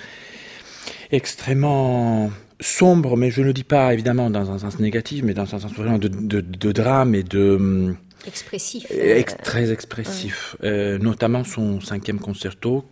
extrêmement 1.11 2.31
sombres, 2.61 3.17
mais 3.17 3.31
je 3.31 3.41
ne 3.41 3.47
le 3.47 3.53
dis 3.53 3.63
pas 3.63 3.93
évidemment 3.93 4.29
dans 4.29 4.51
un 4.51 4.59
sens 4.59 4.79
négatif, 4.79 5.23
mais 5.23 5.33
dans 5.33 5.55
un 5.55 5.59
sens 5.59 5.73
vraiment 5.73 5.97
de, 5.97 6.07
de, 6.07 6.71
drame 6.71 7.15
et 7.15 7.23
de... 7.23 7.55
Hum, 7.55 7.97
expressif. 8.27 8.85
très 9.43 9.71
expressif. 9.71 10.55
Euh, 10.63 10.97
notamment 10.97 11.43
son 11.43 11.81
cinquième 11.81 12.19
concerto, 12.19 12.85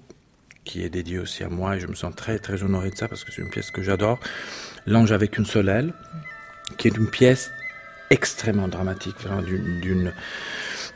qui 0.64 0.84
est 0.84 0.90
dédié 0.90 1.20
aussi 1.20 1.44
à 1.44 1.50
moi, 1.50 1.76
et 1.76 1.80
je 1.80 1.88
me 1.88 1.96
sens 1.96 2.16
très 2.16 2.40
très 2.40 2.64
honoré 2.64 2.90
de 2.90 2.96
ça 2.96 3.08
parce 3.08 3.24
que 3.24 3.32
c'est 3.32 3.42
une 3.42 3.50
pièce 3.50 3.72
que 3.72 3.82
j'adore. 3.82 4.20
L'ange 4.86 5.12
avec 5.12 5.38
une 5.38 5.46
seule 5.46 5.70
aile, 5.70 5.94
qui 6.78 6.88
est 6.88 6.98
une 6.98 7.10
pièce 7.10 7.52
extrêmement 8.10 8.68
dramatique, 8.68 9.16
d'une 9.82 10.14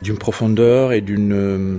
d'une 0.02 0.18
profondeur 0.18 0.92
et 0.92 1.00
d'une 1.00 1.32
euh, 1.32 1.78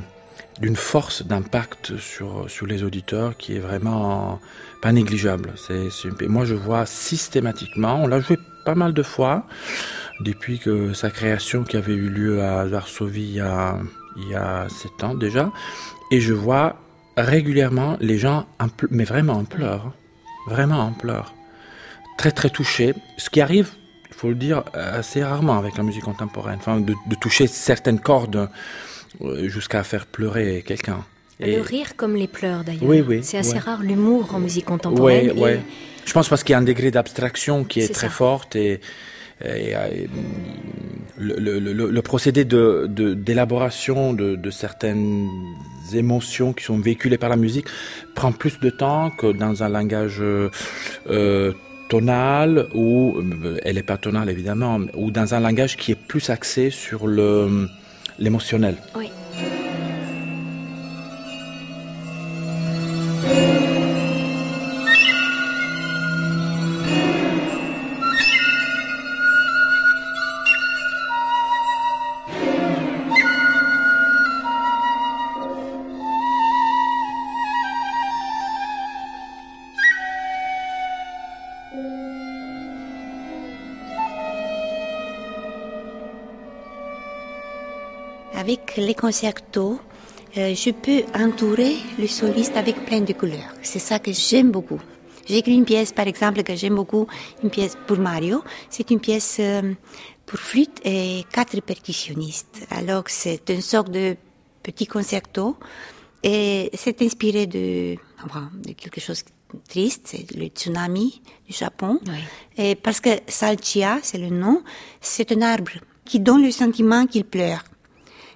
d'une 0.61 0.75
force 0.75 1.25
d'impact 1.25 1.97
sur 1.97 2.49
sur 2.49 2.65
les 2.65 2.83
auditeurs 2.83 3.37
qui 3.37 3.55
est 3.55 3.59
vraiment 3.59 4.39
pas 4.81 4.91
négligeable. 4.91 5.53
C'est 5.55 6.27
moi 6.27 6.45
je 6.45 6.55
vois 6.55 6.85
systématiquement, 6.85 8.03
on 8.03 8.07
l'a 8.07 8.19
joué 8.19 8.37
pas 8.65 8.75
mal 8.75 8.93
de 8.93 9.03
fois 9.03 9.45
depuis 10.19 10.59
que 10.59 10.93
sa 10.93 11.09
création 11.09 11.63
qui 11.63 11.77
avait 11.77 11.93
eu 11.93 12.09
lieu 12.09 12.43
à 12.43 12.65
Varsovie 12.65 13.21
il 13.21 13.35
y 13.35 13.39
a 13.39 13.79
il 14.17 14.29
y 14.29 14.35
a 14.35 14.67
sept 14.69 15.03
ans 15.03 15.15
déjà, 15.15 15.51
et 16.11 16.19
je 16.19 16.33
vois 16.33 16.75
régulièrement 17.15 17.97
les 18.01 18.17
gens 18.17 18.45
mais 18.89 19.05
vraiment 19.05 19.33
en 19.33 19.45
pleurs, 19.45 19.93
vraiment 20.47 20.79
en 20.79 20.91
pleurs, 20.91 21.33
très 22.17 22.31
très 22.31 22.49
touchés. 22.49 22.93
Ce 23.17 23.29
qui 23.29 23.39
arrive 23.39 23.69
faut 24.19 24.27
le 24.29 24.35
dire, 24.35 24.63
assez 24.73 25.23
rarement 25.23 25.57
avec 25.57 25.77
la 25.77 25.83
musique 25.83 26.03
contemporaine. 26.03 26.57
Enfin, 26.59 26.81
de, 26.81 26.93
toucher 27.21 27.47
certaines 27.47 28.01
cordes 28.01 28.49
euh, 29.21 29.47
jusqu'à 29.47 29.83
faire 29.83 30.05
pleurer 30.05 30.61
quelqu'un. 30.67 31.05
Le 31.39 31.61
rire 31.61 31.95
comme 31.95 32.17
les 32.17 32.27
pleurs 32.27 32.65
d'ailleurs. 32.65 32.83
Oui, 32.83 32.99
oui. 32.99 33.19
C'est 33.23 33.37
assez 33.37 33.57
rare 33.57 33.81
l'humour 33.81 34.35
en 34.35 34.39
musique 34.39 34.65
contemporaine. 34.65 35.31
Oui, 35.35 35.41
oui. 35.41 35.51
Je 36.05 36.11
pense 36.11 36.27
parce 36.27 36.43
qu'il 36.43 36.51
y 36.51 36.55
a 36.55 36.57
un 36.57 36.63
degré 36.63 36.91
d'abstraction 36.91 37.63
qui 37.63 37.79
est, 37.79 37.93
très 37.93 38.09
fort 38.09 38.45
et, 38.55 38.81
le, 41.17 41.99
procédé 42.01 42.43
d'élaboration 42.43 44.11
de, 44.11 44.35
de, 44.35 44.51
certaines 44.51 45.29
émotions 45.93 46.51
qui 46.51 46.65
sont 46.65 46.77
véhiculées 46.77 47.17
par 47.17 47.29
la 47.29 47.37
musique 47.37 47.67
prend 48.15 48.33
plus 48.33 48.59
de 48.59 48.69
temps 48.69 49.11
que 49.11 49.31
dans 49.31 49.63
un 49.63 49.69
langage 49.69 50.17
euh, 50.19 50.49
tonale 51.89 52.67
ou 52.73 53.17
euh, 53.17 53.59
elle 53.65 53.77
est 53.77 53.83
pas 53.83 53.97
tonale 53.97 54.29
évidemment 54.29 54.79
ou 54.95 55.11
dans 55.11 55.33
un 55.33 55.41
langage 55.41 55.75
qui 55.75 55.91
est 55.91 56.01
plus 56.11 56.29
axé 56.29 56.69
sur 56.69 57.07
le 57.07 57.67
l'émotionnel. 58.19 58.75
Oui. 58.95 59.09
Concertos, 89.09 89.79
euh, 90.37 90.53
je 90.53 90.69
peux 90.69 91.01
entourer 91.19 91.77
le 91.97 92.05
soliste 92.05 92.55
avec 92.55 92.85
plein 92.85 93.01
de 93.01 93.13
couleurs. 93.13 93.55
C'est 93.63 93.79
ça 93.79 93.97
que 93.97 94.11
j'aime 94.13 94.51
beaucoup. 94.51 94.79
J'ai 95.25 95.37
écrit 95.39 95.55
une 95.55 95.65
pièce, 95.65 95.91
par 95.91 96.05
exemple, 96.05 96.43
que 96.43 96.55
j'aime 96.55 96.75
beaucoup, 96.75 97.07
une 97.41 97.49
pièce 97.49 97.75
pour 97.87 97.97
Mario. 97.97 98.43
C'est 98.69 98.91
une 98.91 98.99
pièce 98.99 99.37
euh, 99.39 99.73
pour 100.27 100.37
flûte 100.37 100.79
et 100.85 101.25
quatre 101.33 101.59
percussionnistes. 101.61 102.67
Alors 102.69 103.05
c'est 103.07 103.49
une 103.49 103.63
sorte 103.63 103.89
de 103.89 104.15
petit 104.61 104.85
concerto 104.85 105.57
et 106.21 106.69
c'est 106.75 107.01
inspiré 107.01 107.47
de, 107.47 107.95
de 108.67 108.73
quelque 108.73 109.01
chose 109.01 109.23
de 109.55 109.59
triste, 109.67 110.03
c'est 110.05 110.31
le 110.37 110.45
tsunami 110.49 111.19
du 111.47 111.53
Japon. 111.53 111.99
Et 112.59 112.75
parce 112.75 112.99
que 112.99 113.09
Salchia, 113.27 113.97
c'est 114.03 114.19
le 114.19 114.29
nom, 114.29 114.61
c'est 115.01 115.31
un 115.31 115.41
arbre 115.41 115.71
qui 116.05 116.19
donne 116.19 116.43
le 116.43 116.51
sentiment 116.51 117.07
qu'il 117.07 117.25
pleure. 117.25 117.63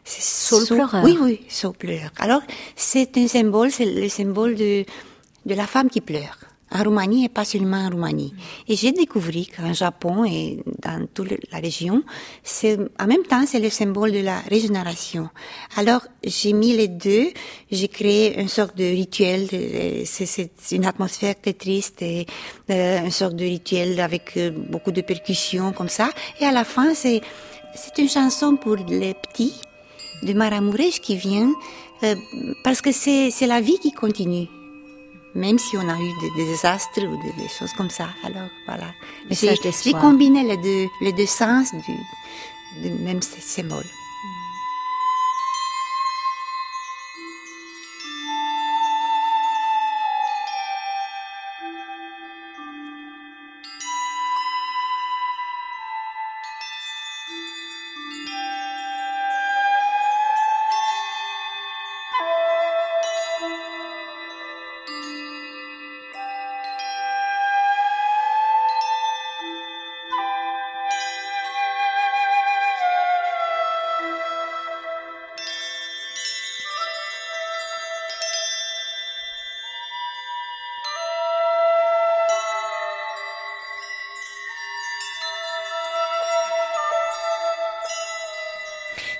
C'est 0.03 0.65
pleureur. 0.67 1.03
Oui, 1.03 1.17
oui, 1.21 1.39
pleure. 1.77 2.11
Alors, 2.19 2.41
c'est 2.75 3.17
un 3.17 3.27
symbole, 3.27 3.71
c'est 3.71 3.85
le 3.85 4.09
symbole 4.09 4.55
de, 4.55 4.85
de 5.45 5.55
la 5.55 5.67
femme 5.67 5.89
qui 5.89 6.01
pleure. 6.01 6.37
En 6.75 6.83
Roumanie 6.83 7.25
et 7.25 7.29
pas 7.29 7.45
seulement 7.45 7.85
en 7.85 7.91
Roumanie. 7.91 8.33
Et 8.67 8.75
j'ai 8.75 8.91
découvert 8.91 9.45
qu'en 9.55 9.73
Japon 9.73 10.25
et 10.25 10.63
dans 10.81 11.05
toute 11.13 11.29
la 11.51 11.59
région, 11.59 12.03
c'est, 12.41 12.79
en 12.99 13.05
même 13.05 13.21
temps, 13.29 13.45
c'est 13.45 13.59
le 13.59 13.69
symbole 13.69 14.11
de 14.11 14.21
la 14.21 14.39
régénération. 14.39 15.29
Alors, 15.77 16.01
j'ai 16.23 16.51
mis 16.51 16.75
les 16.75 16.87
deux, 16.87 17.27
j'ai 17.71 17.87
créé 17.89 18.41
une 18.41 18.47
sorte 18.47 18.75
de 18.75 18.85
rituel, 18.85 19.47
c'est, 20.05 20.49
une 20.71 20.85
atmosphère 20.85 21.39
très 21.39 21.53
triste 21.53 22.01
et 22.01 22.25
euh, 22.71 23.05
une 23.05 23.11
sorte 23.11 23.35
de 23.35 23.43
rituel 23.43 23.99
avec 23.99 24.35
euh, 24.37 24.49
beaucoup 24.49 24.91
de 24.91 25.01
percussions 25.01 25.73
comme 25.73 25.89
ça. 25.89 26.09
Et 26.39 26.45
à 26.45 26.51
la 26.51 26.63
fin, 26.63 26.95
c'est, 26.95 27.21
c'est 27.75 28.01
une 28.01 28.09
chanson 28.09 28.55
pour 28.55 28.77
les 28.77 29.13
petits, 29.13 29.53
de 30.23 30.33
Maramuresh 30.33 30.99
qui 30.99 31.15
vient 31.15 31.51
euh, 32.03 32.15
parce 32.63 32.81
que 32.81 32.91
c'est 32.91 33.47
la 33.47 33.61
vie 33.61 33.79
qui 33.79 33.91
continue. 33.91 34.47
Même 35.35 35.57
si 35.57 35.75
on 35.77 35.89
a 35.89 35.97
eu 35.99 36.11
des, 36.21 36.45
désastres 36.45 37.01
ou 37.01 37.17
des, 37.23 37.47
choses 37.47 37.73
comme 37.73 37.89
ça. 37.89 38.09
Alors 38.23 38.49
voilà. 38.67 38.93
J'ai 39.31 39.93
combiné 39.93 40.43
les 40.43 40.57
deux, 40.57 40.87
les 41.01 41.11
deux 41.11 41.25
sens 41.25 41.71
du, 41.73 42.87
de 42.87 43.03
même 43.03 43.21
symbole. 43.21 43.85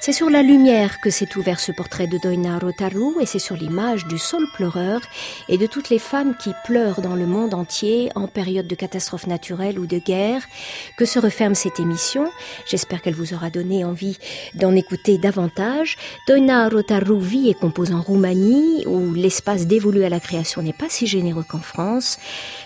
C'est 0.06 0.12
sur 0.12 0.30
la 0.30 0.44
lumière 0.44 1.00
que 1.00 1.10
s'est 1.10 1.38
ouvert 1.38 1.62
ce 1.62 1.72
portrait 1.72 2.08
de 2.08 2.18
Doina 2.18 2.60
Rotaru 2.60 3.22
et 3.22 3.26
c'est 3.26 3.39
sur 3.39 3.56
l'image 3.56 4.06
du 4.06 4.18
sol 4.18 4.46
pleureur 4.54 5.00
et 5.48 5.58
de 5.58 5.66
toutes 5.66 5.89
les 5.89 5.98
femmes 5.98 6.36
qui 6.36 6.52
pleurent 6.66 7.00
dans 7.00 7.16
le 7.16 7.26
monde 7.26 7.54
entier 7.54 8.10
en 8.13 8.28
période 8.28 8.68
de 8.68 8.76
catastrophe 8.76 9.28
naturelle 9.28 9.80
ou 9.80 9.86
de 9.86 10.00
guerre 10.00 10.42
que 10.98 11.06
se 11.06 11.20
referme 11.20 11.56
cette 11.56 11.80
émission? 11.80 12.30
J'espère 12.66 13.02
qu'elle 13.02 13.13
vous 13.16 13.34
aura 13.34 13.50
donné 13.50 13.86
envie 13.86 14.18
d'en 14.56 14.76
écouter 14.76 15.18
davantage. 15.18 15.96
Doina 16.28 16.68
Rotaru 16.68 17.22
vit 17.22 17.50
et 17.50 17.54
compose 17.54 17.94
en 17.94 18.02
Roumanie 18.02 18.86
où 18.86 19.13
l'espace 19.13 19.68
dévolu 19.68 20.04
à 20.04 20.10
la 20.10 20.20
création 20.20 20.62
n'est 20.62 20.74
pas 20.74 20.89
si 20.89 21.08
généreux 21.08 21.46
qu'en 21.48 21.62
France. 21.62 22.18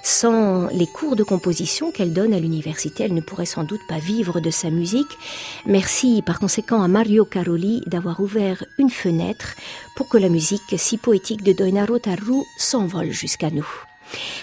Sans 0.01 0.69
les 0.69 0.87
cours 0.87 1.15
de 1.15 1.23
composition 1.23 1.91
qu'elle 1.91 2.13
donne 2.13 2.33
à 2.33 2.39
l'université, 2.39 3.03
elle 3.03 3.13
ne 3.13 3.21
pourrait 3.21 3.45
sans 3.45 3.63
doute 3.63 3.85
pas 3.87 3.99
vivre 3.99 4.39
de 4.39 4.49
sa 4.49 4.71
musique. 4.71 5.19
Merci 5.67 6.23
par 6.25 6.39
conséquent 6.39 6.81
à 6.81 6.87
Mario 6.87 7.26
Caroli 7.27 7.83
d'avoir 7.85 8.19
ouvert 8.19 8.63
une 8.79 8.89
fenêtre 8.89 9.55
pour 9.95 10.09
que 10.09 10.17
la 10.17 10.29
musique 10.29 10.61
si 10.77 10.97
poétique 10.97 11.43
de 11.43 11.53
Doinaro 11.53 11.99
Tarru 11.99 12.43
s'envole 12.57 13.11
jusqu'à 13.11 13.49
nous. 13.51 13.67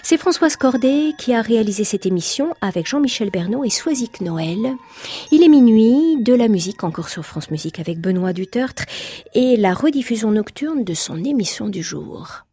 C'est 0.02 0.18
Françoise 0.18 0.56
Cordet 0.56 1.14
qui 1.18 1.34
a 1.34 1.42
réalisé 1.42 1.84
cette 1.84 2.06
émission 2.06 2.54
avec 2.60 2.86
Jean-Michel 2.86 3.30
Bernot 3.30 3.64
et 3.64 3.70
Soisic 3.70 4.20
Noël. 4.20 4.74
Il 5.30 5.42
est 5.42 5.48
minuit, 5.48 6.22
de 6.22 6.34
la 6.34 6.48
musique 6.48 6.84
encore 6.84 7.08
sur 7.08 7.24
France 7.24 7.50
Musique 7.50 7.80
avec 7.80 8.00
Benoît 8.00 8.32
Dutertre 8.32 8.84
et 9.34 9.56
la 9.56 9.74
rediffusion 9.74 10.30
nocturne 10.30 10.84
de 10.84 10.94
son 10.94 11.24
émission 11.24 11.68
du 11.68 11.82
jour. 11.82 12.44